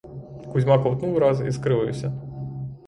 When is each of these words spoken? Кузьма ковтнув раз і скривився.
Кузьма 0.51 0.77
ковтнув 0.83 1.17
раз 1.17 1.41
і 1.41 1.51
скривився. 1.51 2.13